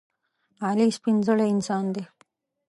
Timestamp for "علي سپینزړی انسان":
0.67-1.85